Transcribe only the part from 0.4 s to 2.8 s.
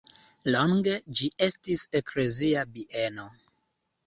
Longe ĝi estis eklezia